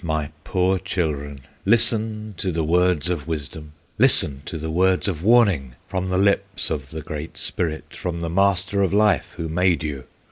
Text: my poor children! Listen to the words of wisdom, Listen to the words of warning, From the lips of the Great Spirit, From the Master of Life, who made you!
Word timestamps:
my 0.03 0.27
poor 0.43 0.79
children! 0.79 1.39
Listen 1.63 2.33
to 2.35 2.51
the 2.53 2.63
words 2.63 3.07
of 3.07 3.27
wisdom, 3.27 3.71
Listen 3.99 4.41
to 4.47 4.57
the 4.57 4.71
words 4.71 5.07
of 5.07 5.21
warning, 5.21 5.75
From 5.87 6.09
the 6.09 6.17
lips 6.17 6.71
of 6.71 6.89
the 6.89 7.03
Great 7.03 7.37
Spirit, 7.37 7.95
From 7.95 8.21
the 8.21 8.27
Master 8.27 8.81
of 8.81 8.95
Life, 8.95 9.33
who 9.37 9.47
made 9.47 9.83
you! 9.83 10.05